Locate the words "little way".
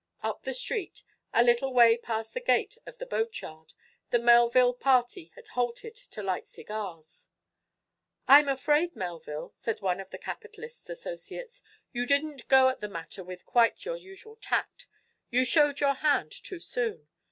1.43-1.95